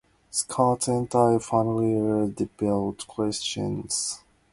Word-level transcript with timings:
Scott's 0.31 0.87
entire 0.87 1.37
family 1.37 1.93
are 1.93 2.25
devout 2.25 3.05
Christians. 3.07 4.23